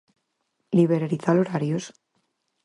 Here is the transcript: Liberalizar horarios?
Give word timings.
Liberalizar 0.77 1.35
horarios? 1.41 1.85